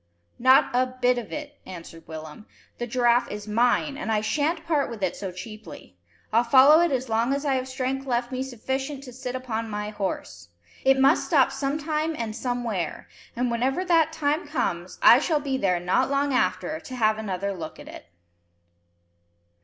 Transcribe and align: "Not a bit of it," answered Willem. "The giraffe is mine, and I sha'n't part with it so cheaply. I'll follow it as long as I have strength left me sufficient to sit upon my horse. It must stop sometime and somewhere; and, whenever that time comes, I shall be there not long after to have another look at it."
"Not 0.39 0.71
a 0.73 0.87
bit 0.99 1.19
of 1.19 1.31
it," 1.31 1.59
answered 1.63 2.07
Willem. 2.07 2.47
"The 2.79 2.87
giraffe 2.87 3.29
is 3.29 3.47
mine, 3.47 3.99
and 3.99 4.11
I 4.11 4.19
sha'n't 4.21 4.65
part 4.65 4.89
with 4.89 5.03
it 5.03 5.15
so 5.15 5.31
cheaply. 5.31 5.95
I'll 6.33 6.43
follow 6.43 6.81
it 6.81 6.91
as 6.91 7.07
long 7.07 7.35
as 7.35 7.45
I 7.45 7.53
have 7.53 7.67
strength 7.67 8.07
left 8.07 8.31
me 8.31 8.41
sufficient 8.41 9.03
to 9.03 9.13
sit 9.13 9.35
upon 9.35 9.69
my 9.69 9.89
horse. 9.91 10.47
It 10.83 10.97
must 10.97 11.27
stop 11.27 11.51
sometime 11.51 12.15
and 12.17 12.35
somewhere; 12.35 13.07
and, 13.35 13.51
whenever 13.51 13.85
that 13.85 14.11
time 14.11 14.47
comes, 14.47 14.97
I 15.03 15.19
shall 15.19 15.39
be 15.39 15.55
there 15.55 15.79
not 15.79 16.09
long 16.09 16.33
after 16.33 16.79
to 16.79 16.95
have 16.95 17.19
another 17.19 17.53
look 17.53 17.79
at 17.79 17.87
it." 17.87 18.07